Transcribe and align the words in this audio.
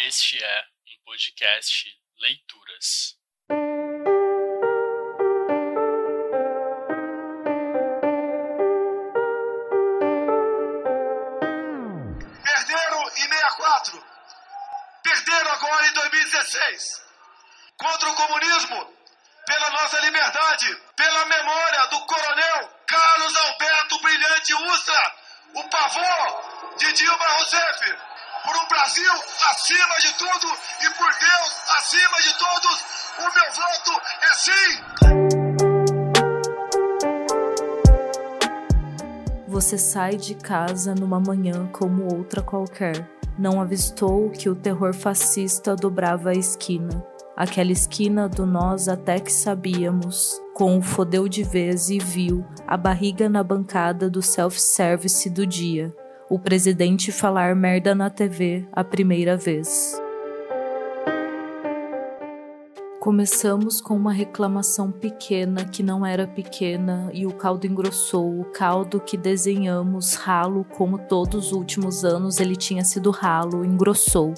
Este 0.00 0.44
é 0.44 0.64
um 0.88 1.04
podcast 1.06 1.88
Leituras. 2.20 3.16
Perderam 12.44 13.08
em 13.08 13.28
64. 13.28 14.04
Perderam 15.02 15.50
agora 15.52 15.86
em 15.86 15.92
2016. 15.94 17.02
Contra 17.78 18.10
o 18.10 18.14
comunismo, 18.16 18.94
pela 19.46 19.70
nossa 19.70 19.98
liberdade, 20.00 20.76
pela 20.94 21.24
memória 21.24 21.86
do 21.86 22.04
coronel 22.04 22.68
Carlos 22.86 23.34
Alberto 23.34 23.98
Brilhante 24.00 24.54
Ustra, 24.54 25.14
o 25.54 25.64
pavor 25.70 26.74
de 26.76 26.92
Dilma 26.92 27.26
Rousseff 27.28 28.15
por 28.46 28.54
um 28.56 28.68
Brasil 28.68 29.12
acima 29.50 29.96
de 30.00 30.14
tudo 30.14 30.46
e 30.80 30.90
por 30.90 31.10
Deus 31.18 31.52
acima 31.78 32.16
de 32.22 32.32
todos, 32.38 32.84
o 33.18 33.22
meu 33.34 33.52
voto 33.52 34.00
é 34.22 34.34
sim. 34.34 34.70
Você 39.48 39.76
sai 39.76 40.16
de 40.16 40.36
casa 40.36 40.94
numa 40.94 41.18
manhã 41.18 41.66
como 41.72 42.14
outra 42.14 42.40
qualquer. 42.40 43.10
Não 43.36 43.60
avistou 43.60 44.30
que 44.30 44.48
o 44.48 44.54
terror 44.54 44.94
fascista 44.94 45.74
dobrava 45.74 46.30
a 46.30 46.34
esquina. 46.34 47.04
Aquela 47.36 47.72
esquina 47.72 48.28
do 48.28 48.46
nós 48.46 48.88
até 48.88 49.18
que 49.18 49.32
sabíamos, 49.32 50.40
com 50.54 50.78
o 50.78 50.82
fodeu 50.82 51.28
de 51.28 51.42
vez 51.42 51.90
e 51.90 51.98
viu 51.98 52.46
a 52.66 52.76
barriga 52.76 53.28
na 53.28 53.42
bancada 53.42 54.08
do 54.08 54.22
self-service 54.22 55.28
do 55.28 55.44
dia 55.46 55.92
o 56.28 56.38
presidente 56.38 57.12
falar 57.12 57.54
merda 57.54 57.94
na 57.94 58.10
TV 58.10 58.66
a 58.72 58.82
primeira 58.82 59.36
vez. 59.36 60.00
Começamos 63.00 63.80
com 63.80 63.94
uma 63.94 64.12
reclamação 64.12 64.90
pequena 64.90 65.64
que 65.64 65.80
não 65.80 66.04
era 66.04 66.26
pequena 66.26 67.08
e 67.12 67.24
o 67.24 67.32
caldo 67.32 67.64
engrossou, 67.64 68.40
o 68.40 68.44
caldo 68.46 68.98
que 68.98 69.16
desenhamos 69.16 70.14
ralo 70.14 70.64
como 70.76 70.98
todos 70.98 71.46
os 71.46 71.52
últimos 71.52 72.04
anos 72.04 72.40
ele 72.40 72.56
tinha 72.56 72.84
sido 72.84 73.12
ralo, 73.12 73.64
engrossou 73.64 74.34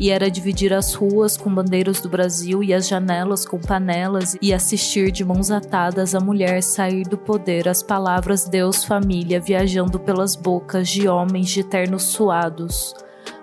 e 0.00 0.10
era 0.10 0.30
dividir 0.30 0.72
as 0.72 0.94
ruas 0.94 1.36
com 1.36 1.54
bandeiras 1.54 2.00
do 2.00 2.08
Brasil 2.08 2.64
e 2.64 2.72
as 2.72 2.88
janelas 2.88 3.44
com 3.44 3.60
panelas 3.60 4.34
e 4.40 4.54
assistir 4.54 5.12
de 5.12 5.22
mãos 5.22 5.50
atadas 5.50 6.14
a 6.14 6.20
mulher 6.20 6.62
sair 6.62 7.02
do 7.02 7.18
poder 7.18 7.68
as 7.68 7.82
palavras 7.82 8.48
Deus 8.48 8.82
família 8.82 9.38
viajando 9.38 10.00
pelas 10.00 10.34
bocas 10.34 10.88
de 10.88 11.06
homens 11.06 11.50
de 11.50 11.62
ternos 11.62 12.04
suados. 12.04 12.94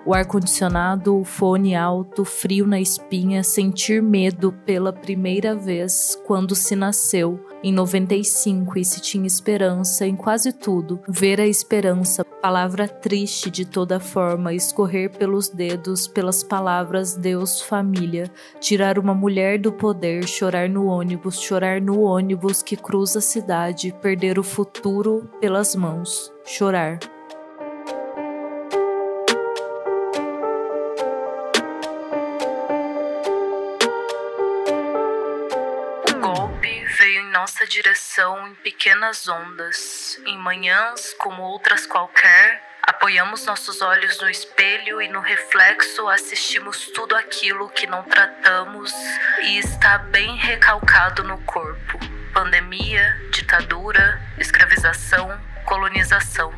O 0.08 0.14
ar-condicionado, 0.14 1.20
o 1.20 1.22
fone 1.22 1.76
alto, 1.76 2.24
frio 2.24 2.66
na 2.66 2.80
espinha, 2.80 3.44
sentir 3.44 4.02
medo 4.02 4.50
pela 4.64 4.90
primeira 4.90 5.54
vez 5.54 6.18
quando 6.26 6.54
se 6.54 6.74
nasceu, 6.74 7.38
em 7.62 7.70
95 7.74 8.78
e 8.78 8.84
se 8.86 9.02
tinha 9.02 9.26
esperança 9.26 10.06
em 10.06 10.16
quase 10.16 10.50
tudo, 10.50 10.98
ver 11.06 11.38
a 11.42 11.46
esperança, 11.46 12.24
palavra 12.24 12.88
triste 12.88 13.50
de 13.50 13.66
toda 13.66 14.00
forma, 14.00 14.54
escorrer 14.54 15.10
pelos 15.10 15.50
dedos 15.50 16.08
pelas 16.08 16.42
palavras 16.42 17.14
Deus, 17.14 17.60
família, 17.60 18.32
tirar 18.58 18.98
uma 18.98 19.12
mulher 19.12 19.58
do 19.58 19.70
poder, 19.70 20.26
chorar 20.26 20.70
no 20.70 20.86
ônibus, 20.86 21.38
chorar 21.38 21.82
no 21.82 22.00
ônibus 22.00 22.62
que 22.62 22.78
cruza 22.78 23.18
a 23.18 23.20
cidade, 23.20 23.94
perder 24.00 24.38
o 24.38 24.42
futuro 24.42 25.28
pelas 25.38 25.76
mãos, 25.76 26.32
chorar. 26.46 26.98
Nossa 37.48 37.66
direção 37.66 38.46
em 38.46 38.54
pequenas 38.56 39.26
ondas, 39.26 40.20
em 40.26 40.36
manhãs 40.36 41.14
como 41.14 41.42
outras 41.42 41.86
qualquer, 41.86 42.62
apoiamos 42.82 43.46
nossos 43.46 43.80
olhos 43.80 44.20
no 44.20 44.28
espelho 44.28 45.00
e 45.00 45.08
no 45.08 45.20
reflexo 45.20 46.06
assistimos 46.08 46.90
tudo 46.94 47.16
aquilo 47.16 47.70
que 47.70 47.86
não 47.86 48.02
tratamos 48.02 48.92
e 49.40 49.58
está 49.60 49.96
bem 49.96 50.36
recalcado 50.36 51.24
no 51.24 51.38
corpo: 51.38 51.98
pandemia, 52.34 53.18
ditadura, 53.30 54.20
escravização, 54.36 55.40
colonização. 55.64 56.52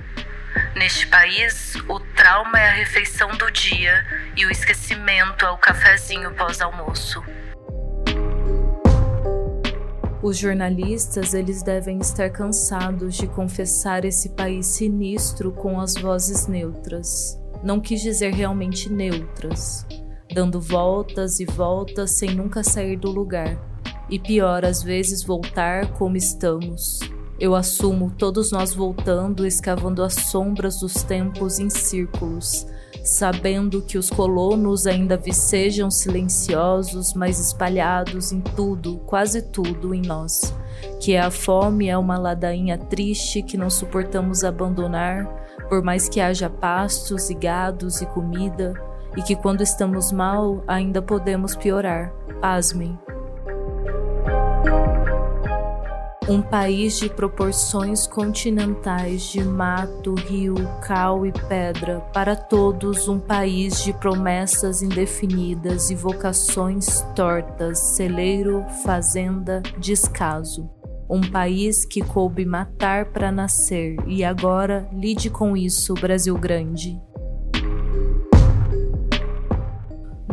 Neste 0.75 1.07
país, 1.07 1.77
o 1.87 2.01
trauma 2.01 2.59
é 2.59 2.69
a 2.69 2.73
refeição 2.73 3.31
do 3.37 3.49
dia 3.53 4.05
e 4.37 4.45
o 4.45 4.51
esquecimento 4.51 5.47
é 5.47 5.51
o 5.51 5.57
cafezinho 5.57 6.35
pós-almoço. 6.35 7.25
Os 10.23 10.37
jornalistas, 10.37 11.33
eles 11.33 11.63
devem 11.63 11.99
estar 11.99 12.29
cansados 12.29 13.17
de 13.17 13.27
confessar 13.27 14.05
esse 14.05 14.29
país 14.31 14.67
sinistro 14.67 15.51
com 15.51 15.81
as 15.81 15.95
vozes 15.95 16.47
neutras. 16.47 17.41
Não 17.65 17.81
quis 17.81 18.03
dizer 18.03 18.35
realmente 18.35 18.93
neutras, 18.93 19.87
dando 20.35 20.61
voltas 20.61 21.41
e 21.41 21.47
voltas 21.47 22.19
sem 22.19 22.35
nunca 22.35 22.63
sair 22.63 22.99
do 22.99 23.11
lugar. 23.11 23.59
E 24.11 24.19
pior, 24.19 24.63
às 24.63 24.83
vezes 24.83 25.25
voltar 25.25 25.91
como 25.95 26.19
estamos. 26.19 26.99
Eu 27.39 27.55
assumo 27.55 28.13
todos 28.19 28.53
nós 28.53 28.75
voltando, 28.75 29.47
escavando 29.47 30.03
as 30.03 30.13
sombras 30.13 30.81
dos 30.81 31.03
tempos 31.03 31.59
em 31.59 31.71
círculos, 31.71 32.67
sabendo 33.05 33.83
que 33.83 33.99
os 33.99 34.11
colonos 34.11 34.87
ainda 34.87 35.17
vicejam 35.17 35.91
silenciosos, 35.91 37.15
mas 37.15 37.39
espalhados 37.39 38.33
em 38.33 38.41
tudo, 38.41 38.99
quase 39.07 39.43
tudo 39.43 39.95
em 39.95 40.03
nós. 40.03 40.55
Que 41.01 41.17
a 41.17 41.31
fome 41.31 41.89
é 41.89 41.97
uma 41.97 42.19
ladainha 42.19 42.79
triste 42.79 43.43
que 43.43 43.57
não 43.57 43.71
suportamos 43.71 44.45
abandonar, 44.45 45.27
por 45.69 45.83
mais 45.83 46.09
que 46.09 46.21
haja 46.21 46.49
pastos 46.49 47.31
e 47.31 47.35
gados 47.35 48.01
e 48.01 48.07
comida, 48.07 48.75
e 49.17 49.23
que 49.23 49.37
quando 49.37 49.63
estamos 49.63 50.13
mal 50.13 50.63
ainda 50.67 51.03
podemos 51.03 51.57
piorar. 51.57 52.13
Pasmem. 52.41 52.99
Um 56.31 56.41
país 56.41 56.97
de 56.97 57.11
proporções 57.11 58.07
continentais 58.07 59.33
de 59.33 59.43
mato, 59.43 60.15
rio, 60.15 60.55
cal 60.81 61.27
e 61.27 61.33
pedra, 61.33 61.99
para 62.13 62.37
todos 62.37 63.09
um 63.09 63.19
país 63.19 63.83
de 63.83 63.93
promessas 63.93 64.81
indefinidas 64.81 65.91
e 65.91 65.97
vocações 65.97 67.01
tortas, 67.17 67.97
celeiro, 67.97 68.65
fazenda, 68.85 69.61
descaso. 69.77 70.71
Um 71.11 71.21
país 71.21 71.85
que 71.85 72.01
coube 72.01 72.47
matar 72.47 73.07
para 73.07 73.33
nascer 73.33 73.97
e 74.07 74.23
agora 74.23 74.89
lide 74.93 75.31
com 75.31 75.57
isso, 75.57 75.95
Brasil 75.95 76.39
Grande. 76.39 77.10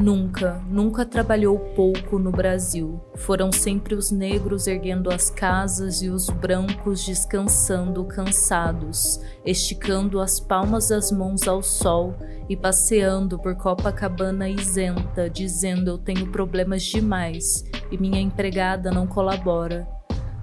Nunca, 0.07 0.63
nunca 0.69 1.05
trabalhou 1.05 1.59
pouco 1.75 2.17
no 2.17 2.31
Brasil. 2.31 2.97
Foram 3.15 3.51
sempre 3.51 3.93
os 3.93 4.09
negros 4.09 4.65
erguendo 4.65 5.11
as 5.11 5.29
casas 5.29 6.01
e 6.01 6.07
os 6.07 6.29
brancos 6.29 7.05
descansando 7.05 8.05
cansados, 8.05 9.19
esticando 9.45 10.21
as 10.21 10.39
palmas 10.39 10.87
das 10.87 11.11
mãos 11.11 11.45
ao 11.45 11.61
sol 11.61 12.15
e 12.47 12.55
passeando 12.55 13.37
por 13.37 13.57
Copacabana 13.57 14.47
isenta, 14.47 15.29
dizendo 15.29 15.89
eu 15.89 15.97
tenho 15.97 16.27
problemas 16.27 16.83
demais 16.83 17.65
e 17.91 17.97
minha 17.97 18.21
empregada 18.21 18.89
não 18.89 19.05
colabora. 19.07 19.85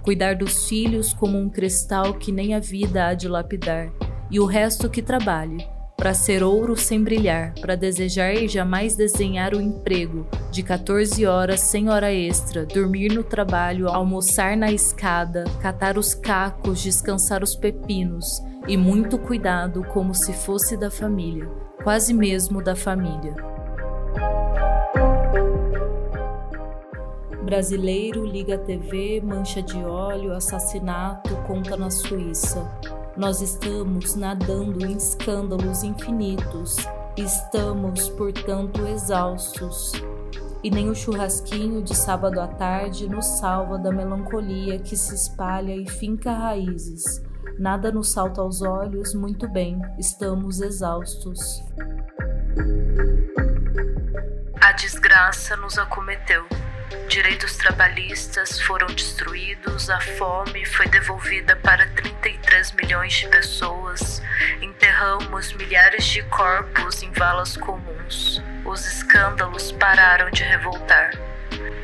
Cuidar 0.03 0.37
dos 0.37 0.69
filhos 0.69 1.15
como 1.15 1.39
um 1.39 1.49
cristal 1.49 2.13
que 2.13 2.31
nem 2.31 2.55
a 2.55 2.61
vida 2.61 3.07
há 3.07 3.15
de 3.15 3.29
lapidar, 3.29 3.91
e 4.31 4.39
o 4.39 4.45
resto 4.45 4.91
que 4.91 5.01
trabalhe 5.01 5.67
para 6.05 6.13
ser 6.13 6.43
ouro 6.43 6.77
sem 6.77 7.03
brilhar, 7.03 7.55
para 7.63 7.75
desejar 7.75 8.35
e 8.35 8.47
jamais 8.47 8.95
desenhar 8.95 9.55
o 9.55 9.61
emprego, 9.61 10.27
de 10.51 10.63
14 10.63 11.25
horas 11.25 11.61
sem 11.61 11.89
hora 11.89 12.13
extra, 12.13 12.67
dormir 12.67 13.11
no 13.11 13.25
trabalho, 13.25 13.89
almoçar 13.89 14.55
na 14.55 14.71
escada, 14.71 15.45
catar 15.63 15.97
os 15.97 16.13
cacos, 16.13 16.83
descansar 16.83 17.43
os 17.43 17.57
pepinos, 17.57 18.27
e 18.69 18.77
muito 18.77 19.17
cuidado 19.17 19.83
como 19.83 20.15
se 20.15 20.35
fosse 20.35 20.77
da 20.77 20.91
família, 20.91 21.49
quase 21.83 22.13
mesmo 22.13 22.63
da 22.63 22.77
família. 22.77 23.35
Brasileiro 27.43 28.27
liga 28.27 28.57
a 28.57 28.59
TV, 28.59 29.23
mancha 29.25 29.63
de 29.63 29.79
óleo, 29.79 30.35
assassinato, 30.35 31.35
conta 31.47 31.79
na 31.79 31.89
Suíça. 31.89 32.63
Nós 33.17 33.41
estamos 33.41 34.15
nadando 34.15 34.85
em 34.85 34.97
escândalos 34.97 35.83
infinitos, 35.83 36.77
estamos, 37.17 38.09
portanto, 38.11 38.87
exaustos. 38.87 39.93
E 40.63 40.71
nem 40.71 40.89
o 40.89 40.95
churrasquinho 40.95 41.83
de 41.83 41.95
sábado 41.95 42.41
à 42.41 42.47
tarde 42.47 43.09
nos 43.09 43.27
salva 43.39 43.79
da 43.79 43.93
melancolia 43.93 44.79
que 44.79 44.97
se 44.97 45.15
espalha 45.15 45.77
e 45.77 45.89
finca 45.89 46.33
raízes. 46.33 47.23
Nada 47.59 47.93
nos 47.93 48.11
salta 48.11 48.41
aos 48.41 48.63
olhos, 48.63 49.15
muito 49.15 49.49
bem, 49.49 49.81
estamos 49.99 50.61
exaustos. 50.61 51.63
desgraça 54.85 55.57
nos 55.57 55.79
acometeu. 55.79 56.45
Direitos 57.09 57.57
trabalhistas 57.57 58.61
foram 58.61 58.87
destruídos, 58.89 59.89
a 59.89 60.01
fome 60.01 60.65
foi 60.65 60.87
devolvida 60.89 61.55
para 61.57 61.87
33 61.89 62.73
milhões 62.73 63.13
de 63.13 63.29
pessoas, 63.29 64.21
enterramos 64.61 65.53
milhares 65.53 66.05
de 66.07 66.23
corpos 66.25 67.03
em 67.03 67.13
valas 67.13 67.57
comuns. 67.57 68.43
Os 68.65 68.87
escândalos 68.87 69.71
pararam 69.73 70.31
de 70.31 70.43
revoltar. 70.43 71.13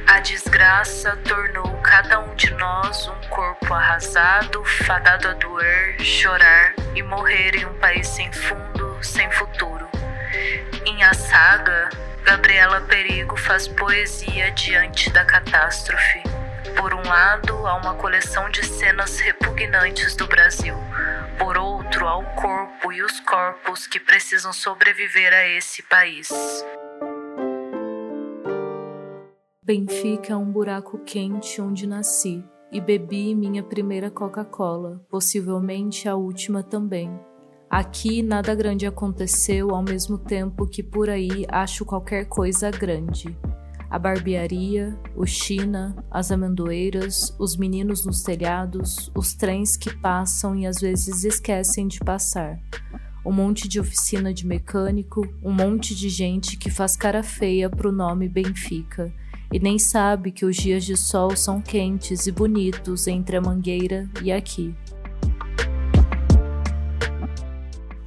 A 0.06 0.18
desgraça 0.18 1.16
tornou 1.18 1.76
cada 1.82 2.18
um 2.18 2.34
de 2.34 2.50
nós 2.54 3.06
um 3.06 3.28
corpo 3.28 3.72
arrasado, 3.72 4.64
fadado 4.64 5.28
a 5.28 5.34
doer, 5.34 6.00
chorar 6.00 6.74
e 6.96 7.02
morrer 7.02 7.54
em 7.54 7.64
um 7.64 7.74
país 7.74 8.08
sem 8.08 8.32
fundo, 8.32 8.98
sem 9.00 9.30
futuro. 9.30 9.88
Em 10.84 11.04
A 11.04 11.14
Saga, 11.14 11.88
Gabriela 12.24 12.80
Perigo 12.82 13.36
faz 13.36 13.66
poesia 13.66 14.50
diante 14.52 15.10
da 15.10 15.24
catástrofe. 15.24 16.22
Por 16.76 16.94
um 16.94 17.02
lado, 17.02 17.66
há 17.66 17.76
uma 17.76 17.94
coleção 17.94 18.48
de 18.50 18.64
cenas 18.64 19.18
repugnantes 19.18 20.14
do 20.14 20.26
Brasil. 20.26 20.74
Por 21.38 21.56
outro, 21.58 22.06
há 22.06 22.16
o 22.16 22.24
corpo 22.34 22.92
e 22.92 23.02
os 23.02 23.18
corpos 23.20 23.86
que 23.86 23.98
precisam 23.98 24.52
sobreviver 24.52 25.32
a 25.32 25.48
esse 25.48 25.82
país. 25.82 26.28
Benfica 29.62 30.32
é 30.32 30.36
um 30.36 30.50
buraco 30.50 30.98
quente 31.04 31.60
onde 31.60 31.86
nasci 31.86 32.44
e 32.72 32.80
bebi 32.80 33.34
minha 33.34 33.62
primeira 33.62 34.10
Coca-Cola, 34.10 35.00
possivelmente 35.08 36.08
a 36.08 36.14
última 36.14 36.62
também. 36.62 37.10
Aqui 37.70 38.20
nada 38.20 38.52
grande 38.52 38.84
aconteceu 38.84 39.70
ao 39.70 39.80
mesmo 39.80 40.18
tempo 40.18 40.66
que 40.66 40.82
por 40.82 41.08
aí 41.08 41.46
acho 41.48 41.84
qualquer 41.84 42.24
coisa 42.24 42.68
grande. 42.68 43.38
A 43.88 43.96
barbearia, 43.96 44.98
o 45.14 45.24
China, 45.24 45.94
as 46.10 46.32
amendoeiras, 46.32 47.32
os 47.38 47.56
meninos 47.56 48.04
nos 48.04 48.22
telhados, 48.22 49.08
os 49.16 49.34
trens 49.34 49.76
que 49.76 49.94
passam 49.98 50.56
e 50.56 50.66
às 50.66 50.80
vezes 50.80 51.22
esquecem 51.22 51.86
de 51.86 52.00
passar. 52.00 52.58
Um 53.24 53.30
monte 53.30 53.68
de 53.68 53.78
oficina 53.78 54.34
de 54.34 54.44
mecânico, 54.44 55.22
um 55.40 55.52
monte 55.52 55.94
de 55.94 56.08
gente 56.08 56.56
que 56.56 56.72
faz 56.72 56.96
cara 56.96 57.22
feia 57.22 57.70
pro 57.70 57.92
nome 57.92 58.28
Benfica 58.28 59.12
e 59.52 59.60
nem 59.60 59.78
sabe 59.78 60.32
que 60.32 60.44
os 60.44 60.56
dias 60.56 60.84
de 60.84 60.96
sol 60.96 61.36
são 61.36 61.60
quentes 61.60 62.26
e 62.26 62.32
bonitos 62.32 63.06
entre 63.06 63.36
a 63.36 63.40
mangueira 63.40 64.10
e 64.24 64.32
aqui. 64.32 64.74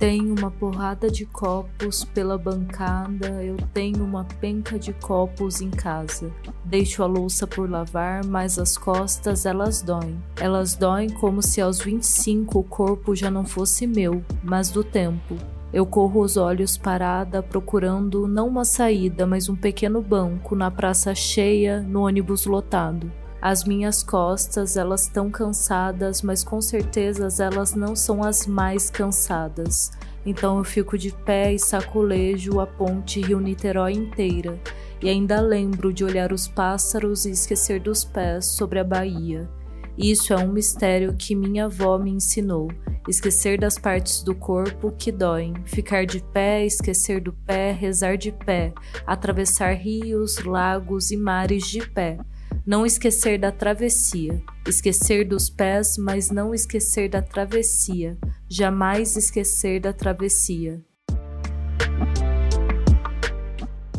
Tenho 0.04 0.36
uma 0.38 0.52
porrada 0.52 1.10
de 1.10 1.26
copos 1.26 2.04
pela 2.04 2.38
bancada, 2.38 3.42
eu 3.42 3.56
tenho 3.74 4.04
uma 4.04 4.26
penca 4.26 4.78
de 4.78 4.92
copos 4.92 5.62
em 5.62 5.70
casa. 5.70 6.30
Deixo 6.66 7.02
a 7.02 7.06
louça 7.06 7.48
por 7.48 7.70
lavar, 7.70 8.26
mas 8.26 8.60
as 8.60 8.78
costas 8.78 9.46
elas 9.46 9.82
doem. 9.82 10.22
Elas 10.36 10.76
doem 10.76 11.08
como 11.10 11.42
se 11.42 11.62
aos 11.62 11.80
25 11.80 12.60
o 12.60 12.64
corpo 12.64 13.16
já 13.16 13.32
não 13.32 13.46
fosse 13.46 13.88
meu, 13.88 14.22
mas 14.44 14.70
do 14.70 14.84
tempo. 14.84 15.38
Eu 15.72 15.86
corro 15.86 16.20
os 16.20 16.36
olhos 16.36 16.76
parada, 16.76 17.42
procurando 17.42 18.28
não 18.28 18.50
uma 18.50 18.66
saída, 18.66 19.26
mas 19.26 19.48
um 19.48 19.56
pequeno 19.56 20.02
banco 20.02 20.54
na 20.54 20.70
praça 20.70 21.16
cheia, 21.16 21.80
no 21.82 22.02
ônibus 22.02 22.46
lotado. 22.46 23.10
As 23.46 23.66
minhas 23.66 24.02
costas, 24.02 24.78
elas 24.78 25.02
estão 25.02 25.30
cansadas, 25.30 26.22
mas 26.22 26.46
com 26.46 26.62
certeza 26.62 27.28
elas 27.44 27.76
não 27.76 27.94
são 27.94 28.24
as 28.24 28.48
mais 28.48 28.90
cansadas. 28.90 29.92
Então 30.26 30.60
eu 30.60 30.64
fico 30.64 30.98
de 30.98 31.12
pé 31.12 31.52
e 31.52 31.60
saculejo 31.60 32.62
a 32.62 32.66
ponte 32.66 33.20
Rio-Niterói 33.20 33.92
inteira, 33.92 34.58
e 35.02 35.10
ainda 35.10 35.42
lembro 35.42 35.92
de 35.92 36.06
olhar 36.06 36.32
os 36.32 36.48
pássaros 36.48 37.26
e 37.26 37.32
esquecer 37.32 37.82
dos 37.82 38.06
pés 38.06 38.46
sobre 38.54 38.80
a 38.80 38.84
Bahia. 38.86 39.50
Isso 39.98 40.32
é 40.32 40.38
um 40.38 40.48
mistério 40.48 41.14
que 41.14 41.36
minha 41.36 41.66
avó 41.66 41.98
me 41.98 42.12
ensinou. 42.12 42.70
Esquecer 43.10 43.60
das 43.60 43.78
partes 43.78 44.24
do 44.24 44.34
corpo 44.34 44.94
que 44.98 45.12
doem, 45.12 45.54
ficar 45.66 46.06
de 46.06 46.24
pé, 46.32 46.66
esquecer 46.66 47.20
do 47.20 47.34
pé, 47.34 47.74
rezar 47.74 48.16
de 48.16 48.32
pé, 48.32 48.74
atravessar 49.06 49.74
rios, 49.74 50.42
lagos 50.46 51.12
e 51.12 51.18
mares 51.18 51.68
de 51.68 51.86
pé 51.86 52.18
não 52.66 52.86
esquecer 52.86 53.38
da 53.38 53.52
travessia, 53.52 54.42
esquecer 54.66 55.28
dos 55.28 55.50
pés, 55.50 55.98
mas 55.98 56.32
não 56.32 56.54
esquecer 56.54 57.10
da 57.10 57.22
travessia, 57.22 58.18
jamais 58.50 59.18
esquecer 59.18 59.82
da 59.82 59.92
travessia. 59.92 60.82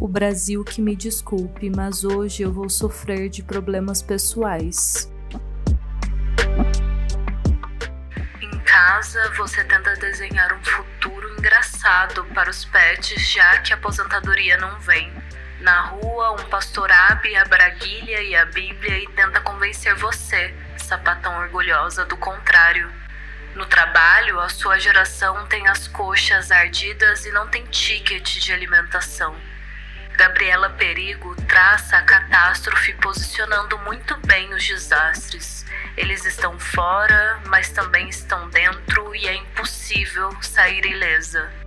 O 0.01 0.09
Brasil 0.09 0.65
que 0.65 0.81
me 0.81 0.97
desculpe, 0.97 1.71
mas 1.71 2.05
hoje 2.05 2.43
eu 2.43 2.53
vou 2.53 2.71
sofrer 2.71 3.29
de 3.29 3.43
problemas 3.43 4.01
pessoais. 4.01 5.13
Em 8.41 8.59
casa, 8.61 9.31
você 9.37 9.63
tenta 9.65 9.95
desenhar 9.97 10.59
um 10.59 10.65
futuro 10.65 11.39
engraçado 11.39 12.25
para 12.35 12.51
os 12.51 12.65
pets, 12.65 13.31
já 13.31 13.59
que 13.59 13.75
a 13.75 13.77
aposentadoria 13.77 14.57
não 14.57 14.81
vem. 14.81 15.24
Na 15.65 15.81
rua, 15.81 16.33
um 16.33 16.45
pastor 16.51 16.93
abre 16.93 17.35
a 17.37 17.45
braguilha 17.47 18.21
e 18.21 18.37
a 18.37 18.45
Bíblia 18.45 18.99
e 18.99 19.09
tenta 19.09 19.41
convencer 19.41 19.95
você, 19.95 20.55
sapatão 20.77 21.39
orgulhosa, 21.39 22.05
do 22.05 22.19
contrário. 22.19 22.93
No 23.55 23.65
trabalho, 23.65 24.39
a 24.41 24.51
sua 24.51 24.79
geração 24.79 25.47
tem 25.47 25.67
as 25.67 25.89
coxas 25.89 26.51
ardidas 26.51 27.25
e 27.25 27.33
não 27.33 27.49
tem 27.49 27.65
ticket 27.65 28.41
de 28.41 28.53
alimentação. 28.53 29.35
Gabriela 30.19 30.69
Perigo 30.69 31.35
traça 31.49 31.97
a 31.97 32.03
catástrofe 32.03 32.93
posicionando 33.01 33.79
muito 33.79 34.19
bem 34.19 34.53
os 34.53 34.67
desastres. 34.67 35.65
Eles 35.97 36.27
estão 36.27 36.61
fora, 36.61 37.41
mas 37.47 37.71
também 37.71 38.11
estão 38.11 38.51
dentro 38.51 39.15
e 39.15 39.27
é 39.27 39.35
impossível 39.35 40.31
sair 40.43 40.85
ilesa. 40.85 41.64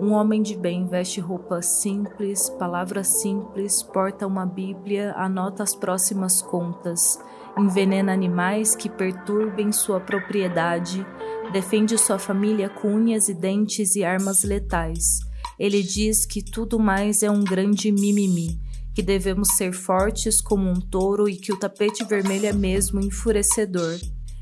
Um 0.00 0.12
homem 0.12 0.40
de 0.40 0.56
bem 0.56 0.86
veste 0.86 1.20
roupa 1.20 1.60
simples, 1.60 2.48
palavras 2.48 3.20
simples, 3.20 3.82
porta 3.82 4.26
uma 4.26 4.46
Bíblia, 4.46 5.12
anota 5.14 5.62
as 5.62 5.74
próximas 5.74 6.40
contas, 6.40 7.18
envenena 7.58 8.10
animais 8.10 8.74
que 8.74 8.88
perturbem 8.88 9.70
sua 9.70 10.00
propriedade, 10.00 11.06
defende 11.52 11.98
sua 11.98 12.18
família 12.18 12.70
com 12.70 12.88
unhas 12.88 13.28
e 13.28 13.34
dentes 13.34 13.94
e 13.94 14.02
armas 14.02 14.42
letais. 14.42 15.18
Ele 15.58 15.82
diz 15.82 16.24
que 16.24 16.42
tudo 16.42 16.78
mais 16.78 17.22
é 17.22 17.30
um 17.30 17.44
grande 17.44 17.92
mimimi, 17.92 18.58
que 18.94 19.02
devemos 19.02 19.48
ser 19.48 19.74
fortes 19.74 20.40
como 20.40 20.66
um 20.66 20.80
touro 20.80 21.28
e 21.28 21.36
que 21.36 21.52
o 21.52 21.58
tapete 21.58 22.06
vermelho 22.06 22.46
é 22.46 22.54
mesmo 22.54 23.00
enfurecedor. 23.00 23.98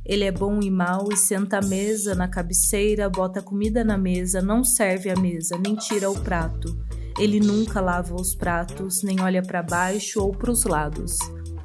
Ele 0.08 0.24
é 0.24 0.32
bom 0.32 0.58
e 0.62 0.70
mau 0.70 1.12
e 1.12 1.16
senta 1.18 1.58
à 1.58 1.60
mesa, 1.60 2.14
na 2.14 2.26
cabeceira, 2.26 3.10
bota 3.10 3.42
comida 3.42 3.84
na 3.84 3.98
mesa, 3.98 4.40
não 4.40 4.64
serve 4.64 5.10
a 5.10 5.14
mesa, 5.14 5.60
nem 5.62 5.76
tira 5.76 6.10
o 6.10 6.18
prato. 6.18 6.74
Ele 7.18 7.38
nunca 7.38 7.78
lava 7.78 8.14
os 8.14 8.34
pratos, 8.34 9.02
nem 9.02 9.20
olha 9.20 9.42
para 9.42 9.62
baixo 9.62 10.22
ou 10.22 10.32
para 10.32 10.50
os 10.50 10.64
lados. 10.64 11.18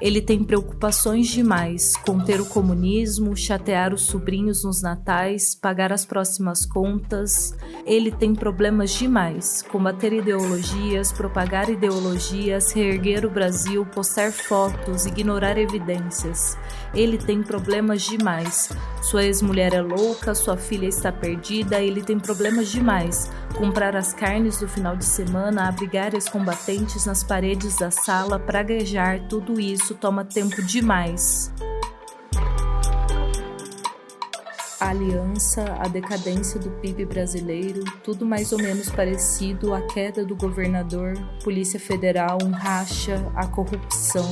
Ele 0.03 0.22
tem 0.22 0.43
preocupações 0.43 1.29
demais: 1.29 1.95
conter 1.95 2.41
o 2.41 2.45
comunismo, 2.45 3.38
chatear 3.38 3.93
os 3.93 4.01
sobrinhos 4.01 4.65
nos 4.65 4.81
natais, 4.81 5.55
pagar 5.55 5.93
as 5.93 6.05
próximas 6.05 6.65
contas. 6.65 7.55
Ele 7.86 8.12
tem 8.12 8.36
problemas 8.36 8.91
demais: 8.91 9.62
combater 9.72 10.12
ideologias, 10.12 11.13
propagar 11.13 11.69
ideologias, 11.69 12.74
reerguer 12.74 13.25
o 13.25 13.29
Brasil, 13.29 13.86
postar 13.86 14.33
fotos, 14.33 15.05
ignorar 15.05 15.57
evidências. 15.57 16.57
Ele 16.93 17.17
tem 17.17 17.41
problemas 17.41 18.01
demais. 18.01 18.72
Sua 19.01 19.24
ex-mulher 19.24 19.74
é 19.74 19.81
louca, 19.81 20.36
sua 20.36 20.57
filha 20.57 20.88
está 20.88 21.13
perdida, 21.13 21.79
ele 21.81 22.01
tem 22.01 22.19
problemas 22.19 22.67
demais. 22.67 23.31
Comprar 23.55 23.95
as 23.95 24.13
carnes 24.13 24.60
do 24.60 24.67
final 24.67 24.98
de 24.98 25.05
semana, 25.05 25.69
abrigar 25.69 26.13
os 26.13 26.27
combatentes 26.27 27.05
nas 27.05 27.24
paredes 27.24 27.77
da 27.77 27.89
sala, 27.89 28.38
praguejar, 28.38 29.27
tudo 29.29 29.60
isso 29.60 29.92
toma 29.93 30.25
tempo 30.25 30.62
demais. 30.62 31.51
A 34.79 34.89
aliança, 34.89 35.63
a 35.79 35.88
decadência 35.88 36.59
do 36.59 36.69
PIB 36.81 37.05
brasileiro, 37.05 37.83
tudo 38.03 38.25
mais 38.25 38.51
ou 38.51 38.57
menos 38.62 38.89
parecido, 38.89 39.73
a 39.73 39.81
queda 39.81 40.25
do 40.25 40.35
governador, 40.35 41.13
Polícia 41.41 41.79
Federal, 41.79 42.38
um 42.43 42.51
racha, 42.51 43.15
a 43.33 43.47
corrupção, 43.47 44.29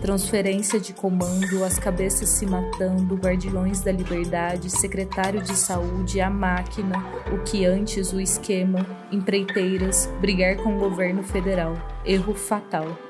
transferência 0.00 0.80
de 0.80 0.94
comando, 0.94 1.62
as 1.62 1.78
cabeças 1.78 2.28
se 2.30 2.46
matando, 2.46 3.16
guardiões 3.16 3.82
da 3.82 3.92
liberdade, 3.92 4.70
secretário 4.70 5.42
de 5.42 5.54
saúde, 5.54 6.20
a 6.22 6.30
máquina, 6.30 6.96
o 7.30 7.42
que 7.44 7.66
antes 7.66 8.12
o 8.12 8.20
esquema, 8.20 8.86
empreiteiras, 9.12 10.08
brigar 10.20 10.56
com 10.56 10.76
o 10.76 10.78
governo 10.78 11.22
federal. 11.22 11.74
Erro 12.04 12.34
fatal. 12.34 13.09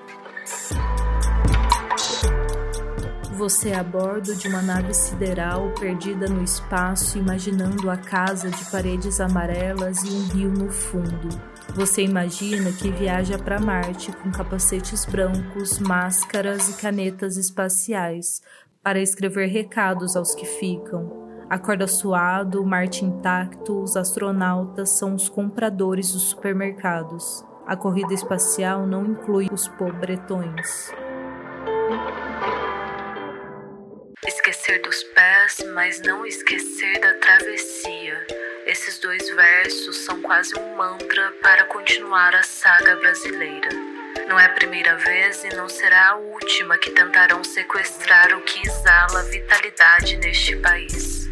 Você 3.41 3.73
a 3.73 3.83
bordo 3.83 4.37
de 4.37 4.49
uma 4.49 4.61
nave 4.61 4.93
sideral 4.93 5.73
perdida 5.81 6.29
no 6.29 6.45
espaço, 6.45 7.17
imaginando 7.17 7.89
a 7.91 7.97
casa 7.97 8.51
de 8.51 8.71
paredes 8.71 9.19
amarelas 9.19 10.03
e 10.05 10.11
um 10.11 10.27
rio 10.27 10.51
no 10.51 10.71
fundo. 10.71 11.41
Você 11.75 12.03
imagina 12.03 12.71
que 12.71 12.91
viaja 12.91 13.39
para 13.39 13.59
Marte 13.59 14.13
com 14.13 14.31
capacetes 14.31 15.07
brancos, 15.07 15.79
máscaras 15.79 16.69
e 16.69 16.83
canetas 16.83 17.39
espaciais 17.39 18.43
para 18.83 19.01
escrever 19.01 19.47
recados 19.47 20.17
aos 20.17 20.35
que 20.35 20.45
ficam. 20.45 21.27
Acorda 21.49 21.87
suado, 21.87 22.63
Marte 22.63 23.07
intacto, 23.07 23.81
os 23.81 23.97
astronautas 23.97 24.99
são 24.99 25.15
os 25.15 25.31
compradores 25.31 26.13
dos 26.13 26.25
supermercados. 26.25 27.43
A 27.67 27.75
corrida 27.75 28.13
espacial 28.13 28.87
não 28.87 29.07
inclui 29.07 29.49
os 29.51 29.67
pobretões. 29.67 30.93
Esquecer 34.71 34.83
dos 34.83 35.03
pés, 35.03 35.57
mas 35.75 36.01
não 36.03 36.25
esquecer 36.25 37.01
da 37.01 37.13
travessia. 37.15 38.25
Esses 38.65 39.01
dois 39.01 39.29
versos 39.31 39.97
são 39.97 40.23
quase 40.23 40.57
um 40.57 40.77
mantra 40.77 41.33
para 41.43 41.65
continuar 41.65 42.33
a 42.37 42.45
saga 42.45 42.95
brasileira. 42.95 43.69
Não 44.29 44.39
é 44.39 44.45
a 44.45 44.51
primeira 44.51 44.97
vez 44.97 45.43
e 45.43 45.49
não 45.57 45.69
será 45.69 46.11
a 46.11 46.17
última 46.19 46.79
que 46.79 46.91
tentarão 46.91 47.43
sequestrar 47.43 48.33
o 48.33 48.43
que 48.43 48.65
exala 48.65 49.25
vitalidade 49.25 50.17
neste 50.19 50.55
país. 50.55 51.29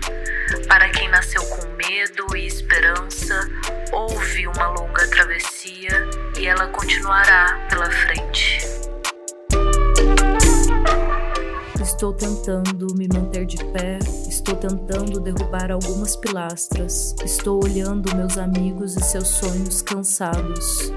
Para 0.67 0.89
quem 0.89 1.09
nasceu 1.09 1.45
com 1.45 1.65
medo 1.77 2.37
e 2.37 2.45
esperança, 2.45 3.49
houve 3.93 4.49
uma 4.49 4.67
longa 4.71 5.07
travessia 5.11 6.11
e 6.37 6.45
ela 6.49 6.67
continuará 6.67 7.69
pela 7.71 7.89
frente. 7.89 8.48
Estou 11.89 12.13
tentando 12.13 12.95
me 12.97 13.09
manter 13.09 13.47
de 13.47 13.57
pé, 13.73 13.99
estou 14.29 14.55
tentando 14.55 15.19
derrubar 15.21 15.73
algumas 15.73 16.17
pilastras, 16.17 17.15
estou 17.25 17.65
olhando 17.65 18.15
meus 18.15 18.37
amigos 18.37 18.95
e 18.95 19.01
seus 19.03 19.27
sonhos 19.29 19.81
cansados. 19.81 20.93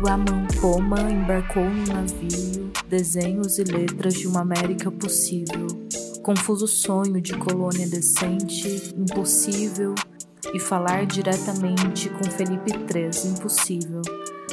Guamão 0.00 0.48
Poma 0.60 1.00
embarcou 1.08 1.64
no 1.64 1.86
navio. 1.86 2.72
Desenhos 2.88 3.56
e 3.60 3.62
letras 3.62 4.14
de 4.14 4.26
uma 4.26 4.40
América 4.40 4.90
possível, 4.90 5.68
confuso 6.24 6.66
sonho 6.66 7.20
de 7.20 7.36
colônia 7.38 7.88
decente, 7.88 8.92
impossível, 8.96 9.94
e 10.54 10.60
falar 10.60 11.04
diretamente 11.04 12.08
com 12.08 12.24
Felipe 12.30 12.70
III, 12.70 13.32
impossível. 13.32 14.00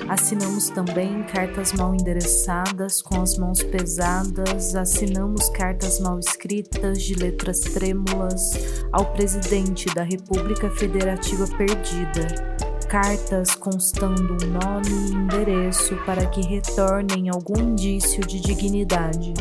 Assinamos 0.10 0.70
também 0.70 1.24
cartas 1.24 1.74
mal 1.74 1.94
endereçadas, 1.94 3.02
com 3.04 3.22
as 3.22 3.38
mãos 3.38 3.62
pesadas, 3.62 4.76
assinamos 4.76 5.48
cartas 5.50 6.00
mal 6.00 6.18
escritas, 6.18 7.04
de 7.04 7.14
letras 7.14 7.60
trêmulas, 7.60 8.52
ao 8.92 9.14
presidente 9.14 9.86
da 9.94 10.02
República 10.02 10.72
Federativa 10.72 11.46
Perdida. 11.56 12.28
Cartas 12.90 13.54
constando 13.54 14.34
um 14.44 14.48
nome 14.48 14.90
e 14.90 15.14
endereço 15.14 15.96
para 16.06 16.26
que 16.26 16.42
retornem 16.42 17.30
algum 17.30 17.58
indício 17.60 18.26
de 18.26 18.42
dignidade. 18.42 19.34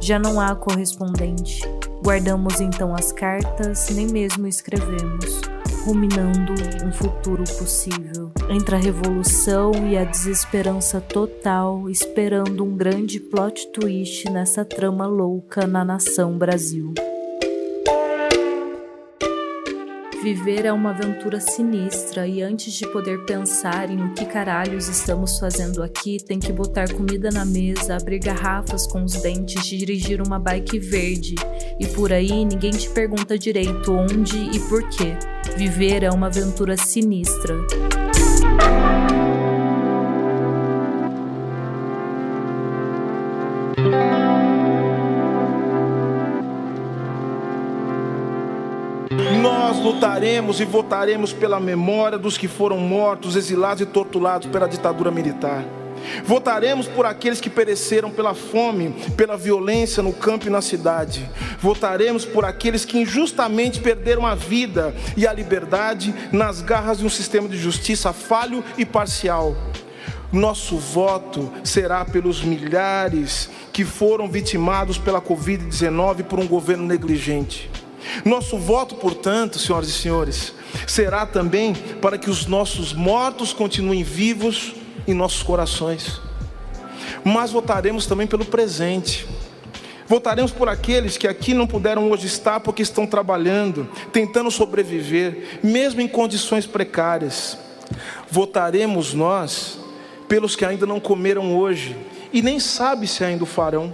Já 0.00 0.18
não 0.18 0.40
há 0.40 0.56
correspondente. 0.56 1.60
Guardamos 2.02 2.58
então 2.60 2.94
as 2.94 3.12
cartas, 3.12 3.90
nem 3.90 4.06
mesmo 4.06 4.46
escrevemos 4.46 5.59
ruminando 5.84 6.54
um 6.84 6.92
futuro 6.92 7.44
possível. 7.44 8.30
Entre 8.48 8.74
a 8.74 8.78
revolução 8.78 9.72
e 9.88 9.96
a 9.96 10.04
desesperança 10.04 11.00
total, 11.00 11.88
esperando 11.88 12.64
um 12.64 12.76
grande 12.76 13.18
plot 13.18 13.68
twist 13.68 14.28
nessa 14.30 14.64
trama 14.64 15.06
louca 15.06 15.66
na 15.66 15.84
nação 15.84 16.36
Brasil. 16.36 16.94
Viver 20.22 20.66
é 20.66 20.72
uma 20.72 20.90
aventura 20.90 21.40
sinistra 21.40 22.26
e 22.26 22.42
antes 22.42 22.74
de 22.74 22.86
poder 22.92 23.24
pensar 23.24 23.88
em 23.88 24.04
o 24.04 24.12
que 24.12 24.26
caralhos 24.26 24.86
estamos 24.86 25.38
fazendo 25.38 25.82
aqui, 25.82 26.18
tem 26.22 26.38
que 26.38 26.52
botar 26.52 26.92
comida 26.92 27.30
na 27.30 27.46
mesa, 27.46 27.96
abrir 27.96 28.18
garrafas 28.18 28.86
com 28.86 29.02
os 29.02 29.14
dentes, 29.22 29.64
dirigir 29.64 30.20
uma 30.20 30.38
bike 30.38 30.78
verde. 30.78 31.36
E 31.78 31.86
por 31.86 32.12
aí 32.12 32.44
ninguém 32.44 32.70
te 32.70 32.90
pergunta 32.90 33.38
direito 33.38 33.94
onde 33.94 34.36
e 34.54 34.60
por 34.68 34.86
quê. 34.90 35.16
Viver 35.56 36.02
é 36.02 36.10
uma 36.10 36.26
aventura 36.26 36.76
sinistra. 36.76 37.56
Lutaremos 49.90 50.60
e 50.60 50.64
votaremos 50.64 51.32
pela 51.32 51.58
memória 51.58 52.16
dos 52.16 52.38
que 52.38 52.46
foram 52.46 52.78
mortos, 52.78 53.34
exilados 53.34 53.82
e 53.82 53.86
torturados 53.86 54.46
pela 54.46 54.68
ditadura 54.68 55.10
militar. 55.10 55.64
Votaremos 56.24 56.86
por 56.86 57.04
aqueles 57.04 57.40
que 57.40 57.50
pereceram 57.50 58.10
pela 58.10 58.32
fome, 58.32 58.94
pela 59.16 59.36
violência 59.36 60.02
no 60.02 60.12
campo 60.12 60.46
e 60.46 60.50
na 60.50 60.62
cidade. 60.62 61.28
Votaremos 61.58 62.24
por 62.24 62.44
aqueles 62.44 62.84
que 62.84 62.98
injustamente 62.98 63.80
perderam 63.80 64.24
a 64.24 64.34
vida 64.34 64.94
e 65.16 65.26
a 65.26 65.32
liberdade 65.32 66.14
nas 66.32 66.62
garras 66.62 66.98
de 66.98 67.04
um 67.04 67.10
sistema 67.10 67.48
de 67.48 67.58
justiça 67.58 68.12
falho 68.12 68.64
e 68.78 68.86
parcial. 68.86 69.56
Nosso 70.32 70.78
voto 70.78 71.52
será 71.64 72.04
pelos 72.04 72.44
milhares 72.44 73.50
que 73.72 73.84
foram 73.84 74.28
vitimados 74.28 74.96
pela 74.96 75.20
Covid-19 75.20 76.22
por 76.22 76.38
um 76.38 76.46
governo 76.46 76.86
negligente. 76.86 77.68
Nosso 78.24 78.58
voto, 78.58 78.94
portanto, 78.94 79.58
senhoras 79.58 79.88
e 79.88 79.92
senhores, 79.92 80.54
será 80.86 81.26
também 81.26 81.74
para 82.00 82.18
que 82.18 82.30
os 82.30 82.46
nossos 82.46 82.92
mortos 82.92 83.52
continuem 83.52 84.02
vivos 84.02 84.74
em 85.06 85.14
nossos 85.14 85.42
corações. 85.42 86.20
Mas 87.24 87.50
votaremos 87.50 88.06
também 88.06 88.26
pelo 88.26 88.44
presente. 88.44 89.26
Votaremos 90.06 90.50
por 90.50 90.68
aqueles 90.68 91.16
que 91.16 91.28
aqui 91.28 91.54
não 91.54 91.66
puderam 91.66 92.10
hoje 92.10 92.26
estar 92.26 92.58
porque 92.60 92.82
estão 92.82 93.06
trabalhando, 93.06 93.88
tentando 94.12 94.50
sobreviver, 94.50 95.60
mesmo 95.62 96.00
em 96.00 96.08
condições 96.08 96.66
precárias. 96.66 97.56
Votaremos 98.28 99.14
nós 99.14 99.78
pelos 100.28 100.56
que 100.56 100.64
ainda 100.64 100.86
não 100.86 100.98
comeram 100.98 101.56
hoje 101.56 101.96
e 102.32 102.42
nem 102.42 102.58
sabe 102.58 103.06
se 103.06 103.24
ainda 103.24 103.44
o 103.44 103.46
farão. 103.46 103.92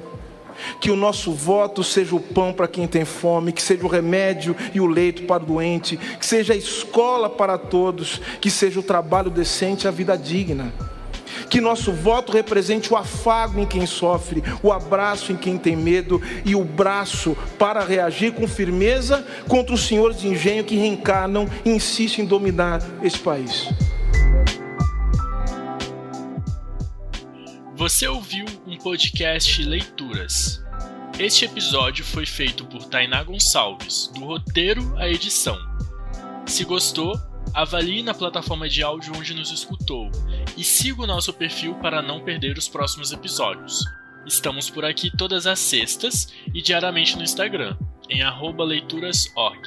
Que 0.80 0.90
o 0.90 0.96
nosso 0.96 1.32
voto 1.32 1.82
seja 1.82 2.14
o 2.14 2.20
pão 2.20 2.52
para 2.52 2.68
quem 2.68 2.86
tem 2.86 3.04
fome, 3.04 3.52
que 3.52 3.62
seja 3.62 3.84
o 3.84 3.88
remédio 3.88 4.56
e 4.75 4.80
o 4.80 4.86
leito 4.86 5.25
para 5.25 5.42
o 5.42 5.46
doente, 5.46 5.96
que 5.96 6.26
seja 6.26 6.52
a 6.52 6.56
escola 6.56 7.28
para 7.28 7.58
todos, 7.58 8.20
que 8.40 8.50
seja 8.50 8.80
o 8.80 8.82
trabalho 8.82 9.30
decente 9.30 9.86
e 9.86 9.88
a 9.88 9.90
vida 9.90 10.16
digna. 10.16 10.72
Que 11.50 11.60
nosso 11.60 11.92
voto 11.92 12.32
represente 12.32 12.92
o 12.92 12.96
afago 12.96 13.60
em 13.60 13.66
quem 13.66 13.86
sofre, 13.86 14.42
o 14.62 14.72
abraço 14.72 15.32
em 15.32 15.36
quem 15.36 15.56
tem 15.56 15.76
medo 15.76 16.20
e 16.44 16.54
o 16.54 16.64
braço 16.64 17.36
para 17.58 17.84
reagir 17.84 18.32
com 18.32 18.48
firmeza 18.48 19.25
contra 19.48 19.75
os 19.75 19.86
senhores 19.86 20.20
de 20.20 20.28
engenho 20.28 20.64
que 20.64 20.76
reencarnam 20.76 21.48
e 21.64 21.70
insistem 21.70 22.25
em 22.25 22.28
dominar 22.28 22.82
esse 23.02 23.18
país. 23.18 23.68
Você 27.76 28.08
ouviu 28.08 28.46
podcast 28.87 29.64
Leituras. 29.64 30.64
Este 31.19 31.45
episódio 31.45 32.05
foi 32.05 32.25
feito 32.25 32.64
por 32.66 32.85
Tainá 32.85 33.21
Gonçalves, 33.25 34.12
do 34.14 34.25
roteiro 34.25 34.97
à 34.97 35.09
edição. 35.09 35.59
Se 36.47 36.64
gostou, 36.64 37.12
avalie 37.52 38.00
na 38.05 38.14
plataforma 38.14 38.69
de 38.69 38.85
áudio 38.85 39.12
onde 39.16 39.35
nos 39.35 39.50
escutou 39.50 40.09
e 40.57 40.62
siga 40.62 41.02
o 41.02 41.07
nosso 41.07 41.33
perfil 41.33 41.75
para 41.81 42.00
não 42.00 42.23
perder 42.23 42.57
os 42.57 42.69
próximos 42.69 43.11
episódios. 43.11 43.85
Estamos 44.25 44.71
por 44.71 44.85
aqui 44.85 45.11
todas 45.11 45.49
as 45.49 45.59
sextas 45.59 46.33
e 46.55 46.62
diariamente 46.62 47.16
no 47.16 47.25
Instagram, 47.25 47.76
em 48.09 48.21
leiturasorg. 48.64 49.62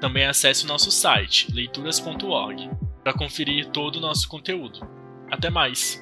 Também 0.00 0.26
acesse 0.26 0.64
o 0.64 0.68
nosso 0.68 0.92
site, 0.92 1.52
leituras.org, 1.52 2.70
para 3.02 3.14
conferir 3.14 3.66
todo 3.70 3.96
o 3.96 4.00
nosso 4.00 4.28
conteúdo. 4.28 4.78
Até 5.28 5.50
mais! 5.50 6.00